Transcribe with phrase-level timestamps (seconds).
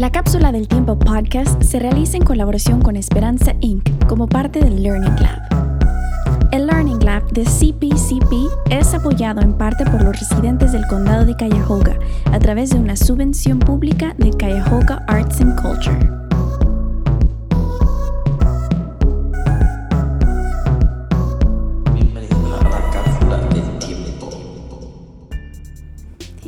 [0.00, 4.06] La cápsula del tiempo podcast se realiza en colaboración con Esperanza Inc.
[4.06, 6.48] como parte del Learning Lab.
[6.52, 8.32] El Learning Lab de CPCP
[8.70, 11.98] es apoyado en parte por los residentes del condado de Cuyahoga
[12.32, 16.19] a través de una subvención pública de Cuyahoga Arts and Culture.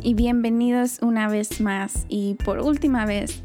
[0.03, 3.41] Y bienvenidos una vez más y por última vez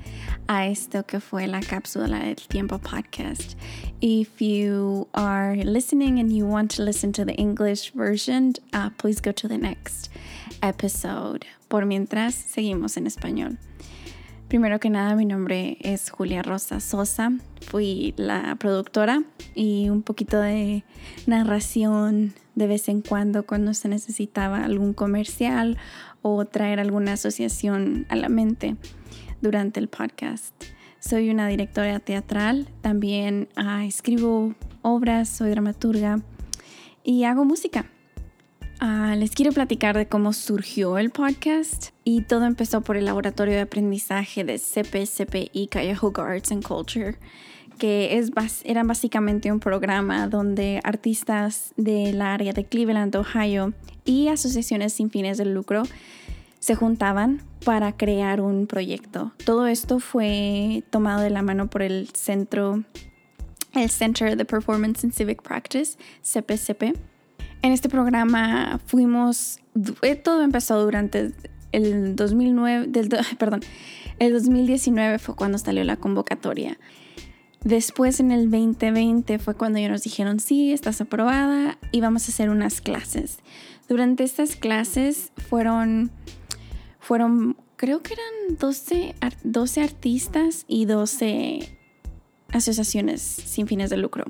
[0.48, 3.56] a esto que fue la cápsula del tiempo podcast.
[4.00, 9.20] If you are listening and you want to listen to the English version, uh, please
[9.20, 10.10] go to the next
[10.60, 11.46] episode.
[11.68, 13.58] Por mientras, seguimos en español.
[14.48, 17.30] Primero que nada, mi nombre es Julia Rosa Sosa.
[17.60, 19.22] Fui la productora
[19.54, 20.82] y un poquito de
[21.26, 25.76] narración de vez en cuando cuando se necesitaba algún comercial
[26.34, 28.76] o traer alguna asociación a la mente
[29.40, 30.54] durante el podcast.
[31.00, 36.20] Soy una directora teatral, también ah, escribo obras, soy dramaturga
[37.04, 37.86] y hago música.
[38.80, 43.54] Ah, les quiero platicar de cómo surgió el podcast y todo empezó por el laboratorio
[43.54, 47.18] de aprendizaje de CPCPI Cuyahoga Arts and Culture,
[47.78, 48.30] que es,
[48.64, 53.72] era básicamente un programa donde artistas del área de Cleveland, Ohio
[54.04, 55.84] y asociaciones sin fines de lucro
[56.58, 59.32] se juntaban para crear un proyecto.
[59.44, 62.82] Todo esto fue tomado de la mano por el centro,
[63.74, 66.98] el Center de Performance and Civic Practice, CPCP.
[67.62, 69.60] En este programa fuimos,
[70.02, 71.32] eh, todo empezó durante
[71.72, 73.60] el 2009, del, perdón,
[74.18, 76.78] el 2019 fue cuando salió la convocatoria.
[77.64, 82.32] Después en el 2020 fue cuando ellos nos dijeron, sí, estás aprobada y vamos a
[82.32, 83.38] hacer unas clases.
[83.88, 86.10] Durante estas clases fueron
[87.08, 91.78] fueron, creo que eran 12, 12 artistas y 12
[92.52, 94.26] asociaciones sin fines de lucro.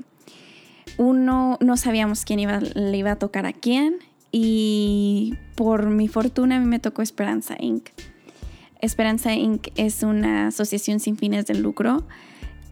[0.97, 3.97] Uno, no sabíamos quién iba, le iba a tocar a quién
[4.31, 7.89] y por mi fortuna a mí me tocó Esperanza Inc.
[8.79, 9.67] Esperanza Inc.
[9.75, 12.07] es una asociación sin fines de lucro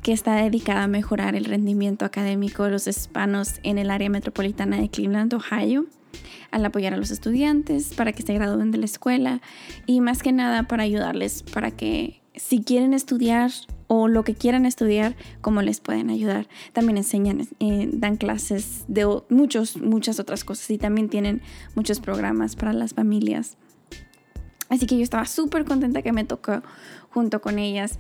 [0.07, 4.78] que está dedicada a mejorar el rendimiento académico de los hispanos en el área metropolitana
[4.78, 5.85] de Cleveland, Ohio
[6.50, 9.41] al apoyar a los estudiantes para que se gradúen de la escuela
[9.85, 13.51] y más que nada para ayudarles para que si quieren estudiar
[13.88, 16.47] o lo que quieran estudiar, cómo les pueden ayudar.
[16.72, 21.41] También enseñan, eh, dan clases de muchos, muchas otras cosas y también tienen
[21.75, 23.57] muchos programas para las familias.
[24.69, 26.62] Así que yo estaba súper contenta que me tocó
[27.09, 28.00] junto con ellas.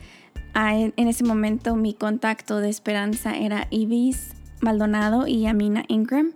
[0.59, 6.31] Ah, en ese momento mi contacto de esperanza era Ibis Maldonado y Amina Ingram.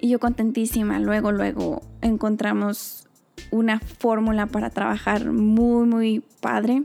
[0.00, 3.06] Y yo contentísima, luego, luego encontramos
[3.50, 6.84] una fórmula para trabajar muy, muy padre.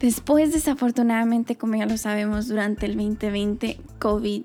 [0.00, 4.42] Después, desafortunadamente, como ya lo sabemos, durante el 2020, COVID,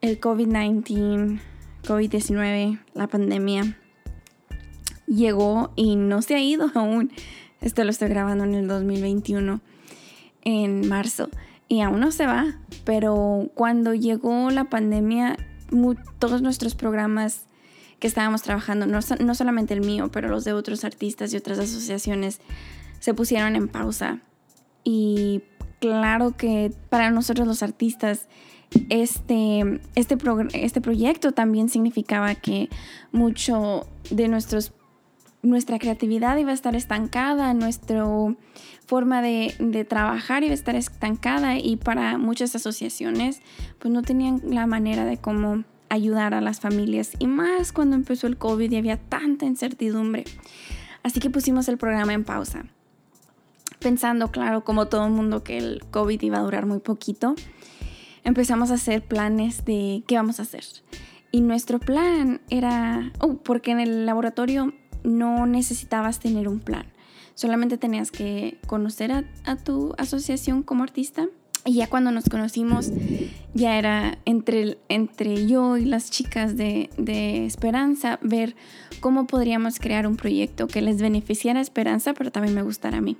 [0.00, 1.40] el COVID-19,
[1.84, 3.78] COVID-19, la pandemia,
[5.06, 7.12] llegó y no se ha ido aún.
[7.62, 9.60] Esto lo estoy grabando en el 2021,
[10.42, 11.30] en marzo,
[11.68, 12.58] y aún no se va.
[12.84, 15.36] Pero cuando llegó la pandemia,
[16.18, 17.46] todos nuestros programas
[17.98, 21.58] que estábamos trabajando, no, no solamente el mío, pero los de otros artistas y otras
[21.60, 22.40] asociaciones,
[22.98, 24.20] se pusieron en pausa.
[24.84, 25.42] Y
[25.80, 28.28] claro que para nosotros los artistas,
[28.88, 30.16] este, este,
[30.54, 32.68] este proyecto también significaba que
[33.12, 34.72] mucho de nuestros,
[35.42, 38.04] nuestra creatividad iba a estar estancada, nuestra
[38.86, 43.40] forma de, de, trabajar iba a estar estancada y para muchas asociaciones
[43.78, 48.26] pues no tenían la manera de cómo ayudar a las familias y más cuando empezó
[48.26, 50.24] el COVID y había tanta incertidumbre.
[51.02, 52.64] Así que pusimos el programa en pausa,
[53.80, 57.34] pensando, claro, como todo el mundo, que el COVID iba a durar muy poquito.
[58.24, 60.64] Empezamos a hacer planes de qué vamos a hacer.
[61.32, 64.72] Y nuestro plan era, oh, porque en el laboratorio
[65.04, 66.86] no necesitabas tener un plan,
[67.34, 69.12] solamente tenías que conocer
[69.44, 71.28] a, tu asociación como artista.
[71.64, 72.90] Y ya cuando nos conocimos,
[73.54, 78.56] ya era entre, entre yo y las chicas de, de, Esperanza ver
[78.98, 83.00] cómo podríamos crear un proyecto que les beneficiara a Esperanza, pero también me gustara a
[83.00, 83.16] mí.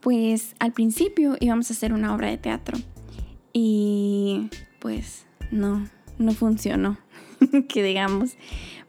[0.00, 2.78] Pues al principio íbamos a hacer una obra de teatro
[3.52, 4.48] y
[4.78, 5.88] pues no,
[6.18, 6.98] no funcionó,
[7.68, 8.36] que digamos,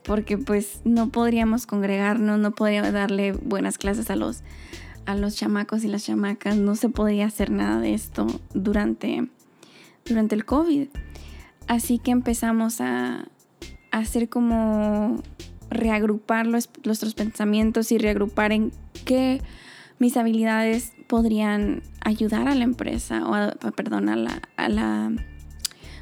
[0.08, 4.44] porque pues no podríamos congregarnos, no podríamos darle buenas clases a los
[5.08, 9.30] a los chamacos y las chamacas, no se podía hacer nada de esto durante,
[10.06, 10.90] durante el COVID.
[11.68, 13.30] Así que empezamos a,
[13.90, 15.24] hacer como
[15.70, 18.74] reagrupar los, nuestros pensamientos y reagrupar en
[19.06, 19.42] qué
[19.98, 25.12] mis habilidades podrían ayudar a la empresa o, a, perdón, a la, a la,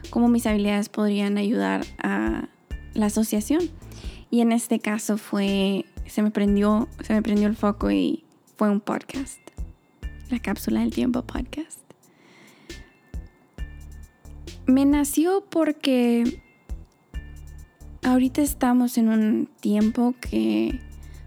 [0.09, 2.49] cómo mis habilidades podrían ayudar a
[2.95, 3.69] la asociación.
[4.35, 8.25] Y en este caso fue, se me prendió, se me prendió el foco y
[8.57, 9.39] fue un podcast,
[10.29, 11.79] la cápsula del tiempo podcast.
[14.65, 16.41] Me nació porque
[18.03, 20.81] ahorita estamos en un tiempo que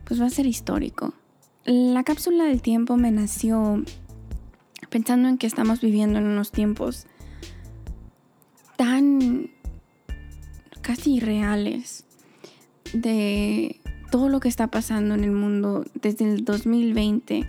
[0.05, 1.15] pues va a ser histórico.
[1.65, 3.85] La cápsula del tiempo me nació
[4.91, 7.07] pensando en que estamos viviendo en unos tiempos
[8.77, 9.51] tan
[10.83, 12.05] casi irreales
[12.93, 13.81] de
[14.11, 17.49] todo lo que está pasando en el mundo desde el 2020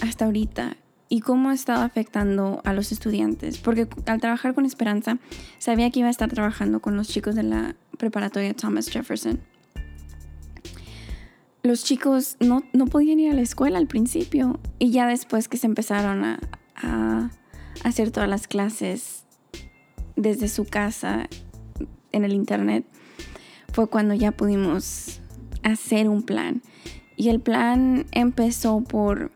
[0.00, 0.76] hasta ahorita
[1.08, 3.58] y cómo ha estado afectando a los estudiantes.
[3.58, 5.18] Porque al trabajar con Esperanza,
[5.58, 9.40] sabía que iba a estar trabajando con los chicos de la preparatoria Thomas Jefferson.
[11.62, 15.66] Los chicos no, podían ir a la escuela al principio y ya después que se
[15.66, 16.38] empezaron a,
[16.76, 17.30] a
[17.82, 19.24] hacer todas las clases
[20.14, 21.28] desde su casa
[22.12, 22.86] en el internet,
[23.76, 25.20] fue cuando ya pudimos
[25.62, 26.62] hacer un plan.
[27.14, 29.32] Y el plan empezó por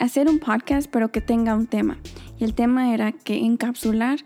[0.00, 1.98] hacer un podcast, pero que tenga un tema.
[2.40, 4.18] Y el tema era que encapsular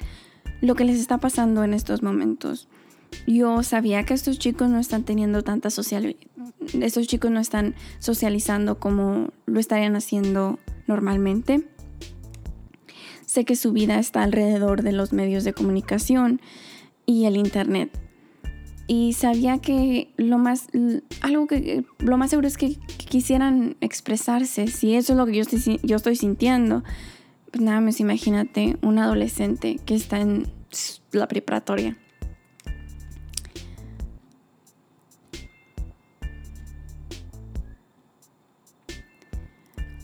[0.63, 2.67] lo que les está pasando en estos momentos.
[3.27, 6.17] Yo sabía que estos chicos no están teniendo tanta social,
[6.81, 11.69] estos chicos no están socializando como lo estarían haciendo normalmente.
[13.27, 16.41] Sé que su vida está alrededor de los medios de comunicación
[17.05, 18.06] y el internet
[18.87, 20.69] y sabía que lo más
[21.21, 22.77] algo que lo más seguro es que,
[23.09, 26.83] quisieran expresarse si eso es lo que yo estoy, yo estoy sintiendo
[27.51, 30.47] pues nada más imagínate un adolescente que está en
[31.13, 31.97] la preparatoria.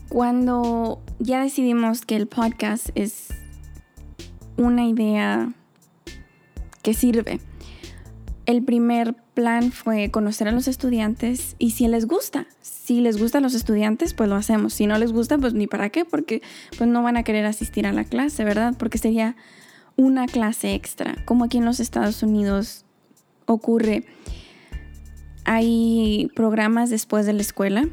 [0.09, 3.29] Cuando ya decidimos que el podcast es
[4.57, 5.53] una idea
[6.83, 7.39] que sirve
[8.45, 12.45] el primer plan fue conocer a los estudiantes y si les gusta.
[12.61, 14.73] Si les gusta a los estudiantes, pues lo hacemos.
[14.73, 16.41] Si no les gusta, pues ni para qué, porque
[16.77, 18.75] pues no van a querer asistir a la clase, ¿verdad?
[18.77, 19.35] Porque sería
[19.95, 22.85] una clase extra, como aquí en los Estados Unidos
[23.45, 24.05] ocurre.
[25.45, 27.87] Hay programas después de la escuela.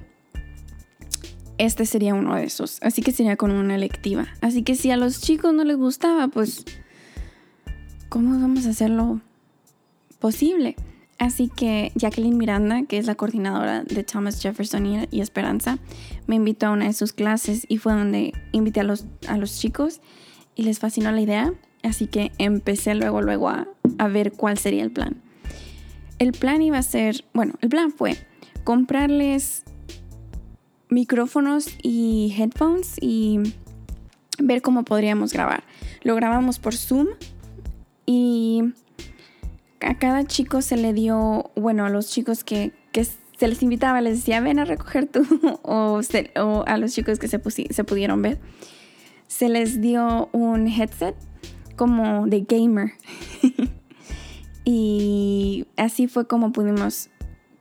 [1.59, 2.79] Este sería uno de esos.
[2.83, 4.29] Así que sería con una electiva.
[4.41, 6.65] Así que si a los chicos no les gustaba, pues
[8.09, 9.21] ¿cómo vamos a hacerlo
[10.21, 10.77] posible.
[11.19, 15.79] Así que Jacqueline Miranda, que es la coordinadora de Thomas Jefferson y, Esperanza,
[16.27, 19.59] me invitó a una de sus clases y fue donde invité a los, a los
[19.61, 20.01] chicos
[20.55, 21.53] y les fascinó la idea.
[21.83, 23.69] Así que empecé luego, luego a,
[23.99, 25.21] a ver cuál sería el plan.
[26.19, 28.17] El plan iba a ser, bueno, el plan fue
[28.65, 29.65] comprarles
[30.89, 33.41] micrófonos y headphones y
[34.39, 35.65] ver cómo podríamos grabar.
[36.03, 37.09] Lo grabamos por Zoom
[38.07, 38.73] y
[39.81, 44.19] a cada chico se le dio, bueno, a los chicos que, se les invitaba, les
[44.19, 45.27] decía, ven a recoger tú,
[45.63, 46.01] o,
[46.67, 47.41] a los chicos que se,
[47.71, 48.39] se pudieron ver,
[49.27, 51.17] se les dio un headset
[51.77, 52.93] como de gamer.
[54.65, 57.09] y así fue como pudimos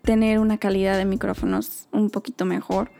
[0.02, 2.92] tener una calidad de micrófonos un poquito mejor.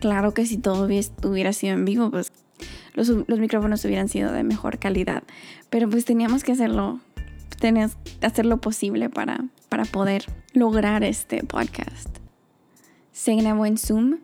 [0.00, 2.32] Claro que si todo hubiera sido en vivo, pues
[2.94, 5.22] los micrófonos hubieran sido de mejor calidad.
[5.70, 7.00] Pero pues teníamos que hacerlo
[7.56, 12.08] tenías que hacer lo posible para, para poder lograr este podcast.
[13.12, 14.18] Se grabó en Zoom.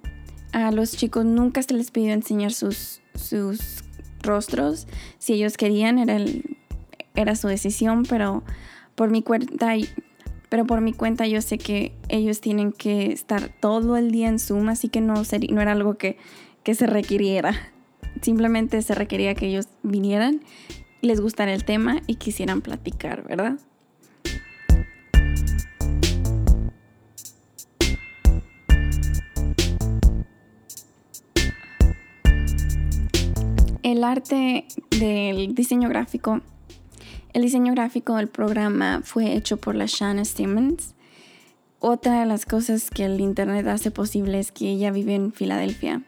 [0.52, 3.84] A los chicos nunca se les pidió enseñar sus, sus
[4.22, 4.86] rostros.
[5.18, 6.56] Si ellos querían, era, el,
[7.14, 8.42] era su decisión, pero
[8.94, 9.74] por mi cuenta
[10.48, 14.40] pero por mi cuenta yo sé que ellos tienen que estar todo el día en
[14.40, 16.18] Zoom, así que no, sería, no era algo que,
[16.64, 17.54] que se requiriera.
[18.20, 20.40] Simplemente se requería que ellos vinieran
[21.02, 23.58] les gustara el tema y quisieran platicar, ¿verdad?
[33.82, 36.42] El arte del diseño gráfico.
[37.32, 40.94] El diseño gráfico del programa fue hecho por la Shanna Simmons.
[41.78, 46.02] Otra de las cosas que el Internet hace posible es que ella vive en Filadelfia.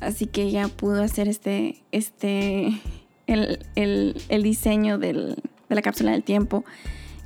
[0.00, 2.80] Así que ella pudo hacer este, este
[3.26, 5.36] el, diseño de
[5.68, 6.64] la cápsula del tiempo,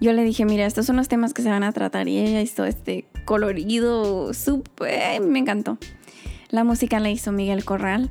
[0.00, 2.40] yo le dije, mira, estos son los temas que se van a tratar y ella
[2.40, 5.76] hizo este colorido, súper, me encantó.
[6.49, 8.11] La música la hizo Miguel Corral.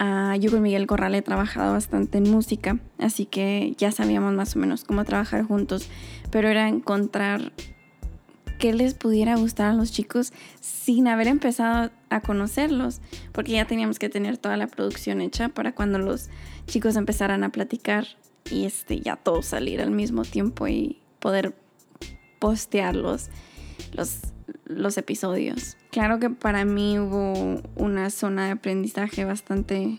[0.00, 4.56] Uh, yo con Miguel Corral he trabajado bastante en música, así que ya sabíamos más
[4.56, 5.88] o menos cómo trabajar juntos,
[6.30, 7.52] pero era encontrar
[8.60, 13.00] qué les pudiera gustar a los chicos sin haber empezado a conocerlos,
[13.32, 16.28] porque ya teníamos que tener toda la producción hecha para cuando los
[16.66, 18.06] chicos empezaran a platicar
[18.50, 21.56] y este ya todo salir al mismo tiempo y poder
[22.38, 23.30] postearlos
[23.92, 24.20] los,
[24.66, 25.78] los episodios.
[25.90, 29.98] Claro que para mí hubo una zona de aprendizaje bastante,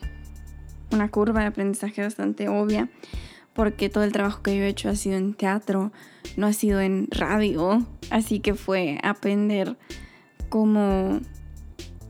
[0.91, 2.91] una curva de aprendizaje bastante obvia,
[3.53, 5.91] porque todo el trabajo que yo he hecho ha sido en teatro,
[6.37, 9.77] no ha sido en radio, así que fue aprender
[10.49, 11.19] cómo,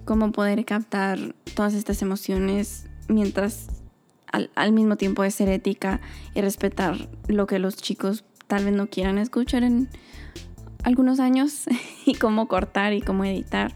[0.06, 3.68] cómo poder captar todas estas emociones mientras
[4.32, 6.00] al, mismo tiempo de ser ética
[6.34, 9.90] y respetar lo que los chicos tal vez no quieran escuchar en
[10.84, 11.66] algunos años
[12.06, 13.74] y cómo cortar y cómo editar.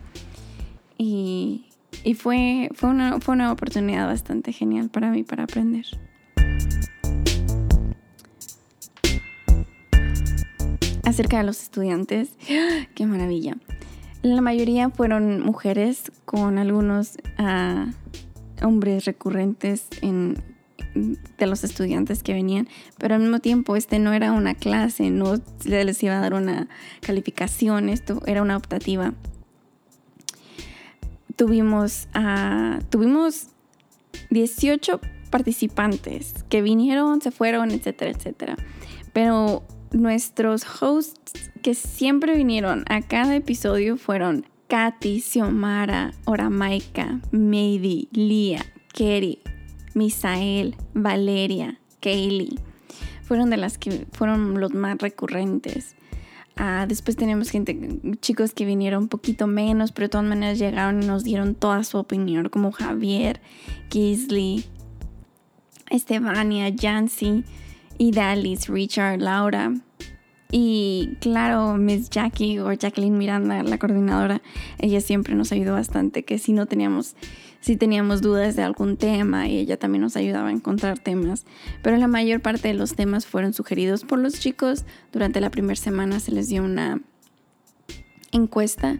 [0.98, 1.66] Y,
[2.04, 5.86] y fue, fue, una, fue una oportunidad bastante genial para mí para aprender.
[11.16, 12.32] Acerca de los estudiantes.
[12.94, 13.56] ¡Qué maravilla!
[14.22, 17.88] La mayoría fueron mujeres con algunos ah,
[18.62, 20.44] hombres recurrentes en,
[20.94, 22.68] de los estudiantes que venían,
[22.98, 26.68] pero al mismo tiempo este no era una clase, no les iba a dar una
[27.00, 29.14] calificación, esto era una optativa.
[31.38, 33.48] Tuvimos, uh, tuvimos
[34.32, 38.58] 18 participantes que vinieron, se fueron, etcétera, etcétera.
[39.14, 39.64] Pero
[39.96, 49.40] nuestros hosts que siempre vinieron a cada episodio fueron Katy, Xiomara, Oramaika, Maydi, Lia, Kerry,
[49.94, 52.60] Misael, Valeria, Kaylee.
[53.24, 55.96] Fueron de las que fueron los más recurrentes.
[56.58, 57.78] Ah, después tenemos gente,
[58.22, 61.84] chicos que vinieron un poquito menos, pero de todas maneras llegaron y nos dieron toda
[61.84, 63.42] su opinión, como Javier,
[63.90, 64.66] Gisley,
[65.90, 67.44] Estebania, Jancy
[67.98, 69.74] y Dalis, Richard, Laura.
[70.58, 74.42] Y claro, Miss Jackie o Jacqueline Miranda, la coordinadora,
[74.80, 77.18] ella siempre nos ayudó bastante, que si no teníamos,
[77.60, 81.46] si teníamos dudas de algún tema, y ella también nos ayudaba a encontrar temas.
[81.82, 84.86] Pero la mayor parte de los temas fueron sugeridos por los chicos.
[85.12, 87.02] Durante la primera semana se les dio una
[88.32, 88.98] encuesta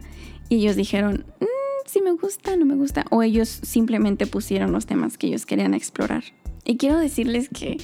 [0.50, 1.46] y ellos dijeron, mm,
[1.86, 3.06] si me gusta, no me gusta.
[3.08, 6.24] O ellos simplemente pusieron los temas que ellos querían explorar.
[6.64, 7.78] Y quiero decirles que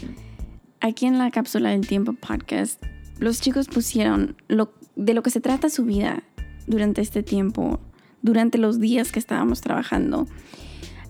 [0.81, 2.83] aquí en la cápsula del tiempo podcast,
[3.23, 6.25] los chicos pusieron de lo que se trata su vida
[6.67, 7.79] durante este tiempo,
[8.21, 10.27] durante los días que estábamos trabajando.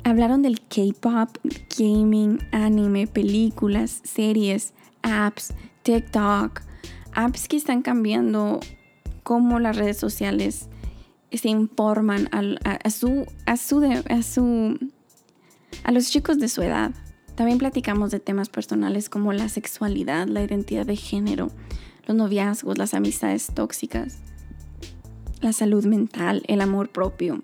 [0.04, 1.38] Hablaron del K-pop,
[1.78, 5.54] gaming, anime, películas, series, apps,
[5.85, 6.61] TikTok,
[7.14, 8.61] apps que están cambiando
[9.23, 10.69] cómo las redes sociales
[11.33, 12.28] se informan
[12.90, 14.78] su, a, su, a, su,
[15.85, 16.92] a los chicos de su edad.
[17.37, 21.50] También platicamos de temas personales como la sexualidad, la identidad de género,
[22.06, 24.18] los noviazgos, las amistades tóxicas,
[25.40, 27.42] la salud mental, el amor propio.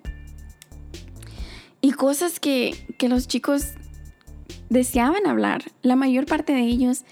[1.80, 3.74] Y cosas que, que los chicos
[4.68, 5.62] deseaban hablar.
[5.82, 7.04] La mayor parte de ellos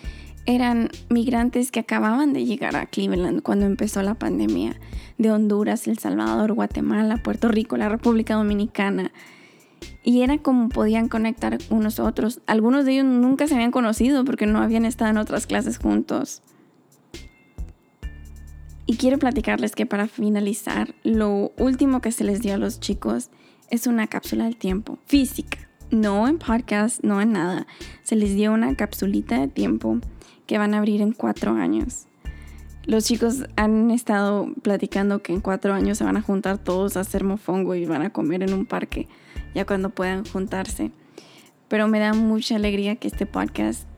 [0.47, 4.77] eran migrantes que acababan de llegar a Cleveland cuando empezó la pandemia,
[5.19, 9.13] de Honduras, El Salvador, Guatemala, Puerto Rico, la República Dominicana,
[10.05, 12.41] y era como podían conectar unos otros.
[12.47, 16.43] Algunos de ellos nunca se habían conocido porque no habían estado en otras clases juntos.
[18.87, 23.31] Y quiero platicarles que para finalizar, lo último que se les dio a los chicos
[23.69, 25.59] es una cápsula del tiempo física.
[25.91, 27.67] No en podcast, no en nada.
[28.05, 29.99] Se les dio una capsulita de tiempo
[30.47, 32.07] que van a abrir en cuatro años.
[32.85, 37.01] Los chicos han estado platicando que en cuatro años se van a juntar todos a
[37.01, 39.09] hacer mofongo y van a comer en un parque
[39.53, 40.93] ya cuando puedan juntarse.
[41.67, 43.89] Pero me da mucha alegría que este podcast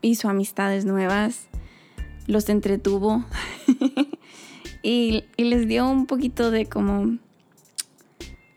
[0.00, 1.48] hizo amistades nuevas,
[2.26, 3.24] los entretuvo
[4.82, 7.18] y, les dio un poquito de como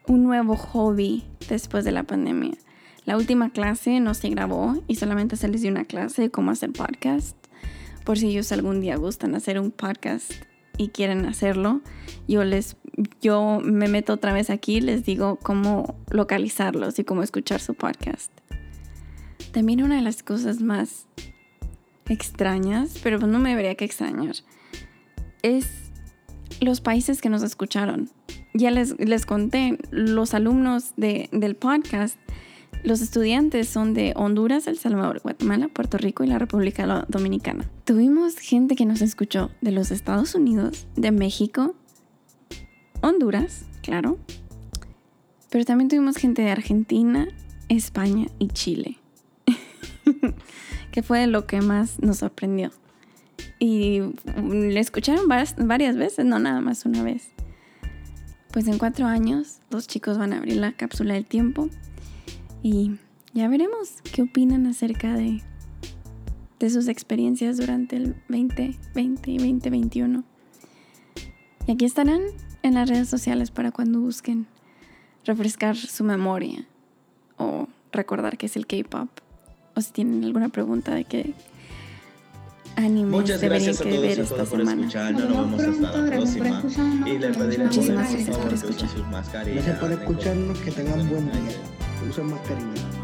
[0.07, 2.57] un nuevo hobby después de la pandemia.
[3.05, 6.51] La última clase no se grabó y solamente se les dio una clase de cómo
[6.51, 7.36] hacer podcast.
[8.05, 10.31] Por si ellos algún día gustan hacer un podcast
[10.77, 11.81] y quieren hacerlo,
[12.27, 12.77] yo les
[13.21, 18.31] yo me meto otra vez aquí, les digo cómo localizarlos y cómo escuchar su podcast.
[19.51, 21.07] También una de las cosas más
[22.07, 24.36] extrañas, pero no me debería que extrañar,
[25.41, 25.67] es
[26.62, 28.10] los países que nos escucharon.
[28.53, 32.17] Ya les, les conté, los alumnos de, del podcast,
[32.84, 37.69] los estudiantes son de Honduras, El Salvador, Guatemala, Puerto Rico y la República Dominicana.
[37.84, 41.75] Tuvimos gente que nos escuchó de los Estados Unidos, de México,
[43.01, 44.17] Honduras, claro.
[45.50, 47.27] Pero también tuvimos gente de Argentina,
[47.67, 48.98] España y Chile.
[50.91, 52.72] que fue lo que más nos sorprendió.
[53.59, 54.01] Y
[54.41, 57.29] le escucharon varias, veces, no nada más una vez.
[58.51, 61.69] Pues en cuatro años los chicos van a abrir la cápsula del tiempo
[62.63, 62.95] y
[63.33, 65.43] ya veremos qué opinan acerca de,
[66.59, 70.23] de sus experiencias durante el 2020 y 2021.
[71.67, 72.21] Y aquí estarán
[72.63, 74.47] en las redes sociales para cuando busquen
[75.25, 76.65] refrescar su memoria
[77.37, 79.09] o recordar qué es el K-pop.
[79.75, 81.33] O si tienen alguna pregunta de qué
[82.83, 84.81] animes Muchas gracias a todos y a todas por semana.
[84.81, 85.29] escucharnos.
[85.29, 86.63] Nos vemos hasta la próxima.
[87.09, 88.89] Y les pediremos Muchísimas por gracias por favor que usen escuchar.
[88.89, 89.65] sus mascarillas.
[89.65, 92.09] Gracias por escucharnos, que tengan buen día.
[92.09, 92.98] Usen mascarilla.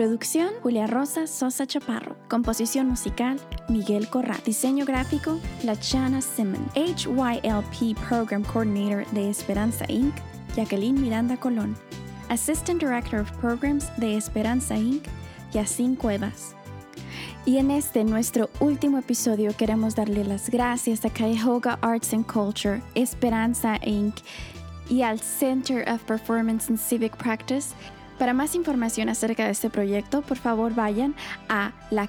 [0.00, 2.16] Producción Julia Rosa Sosa Chaparro.
[2.30, 3.38] Composición musical
[3.68, 4.40] Miguel Corral.
[4.46, 6.70] Diseño gráfico Lachana Simon.
[6.74, 10.14] HYLP Program Coordinator de Esperanza Inc.
[10.56, 11.76] Jacqueline Miranda Colón.
[12.30, 15.04] Assistant Director of Programs de Esperanza Inc.
[15.52, 16.54] Yacine Cuevas.
[17.44, 22.80] Y en este nuestro último episodio queremos darle las gracias a Cuyahoga Arts and Culture,
[22.94, 24.14] Esperanza Inc.
[24.88, 27.74] y al Center of Performance and Civic Practice.
[28.20, 31.14] Para más información acerca de este proyecto, por favor vayan
[31.48, 32.06] a la